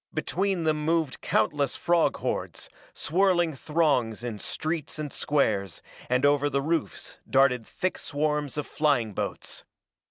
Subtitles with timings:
[0.15, 6.59] Between them moved countless frog hordes, swirling throngs in streets and squares, and over the
[6.63, 9.63] roofs darted thick swarms of flying boats.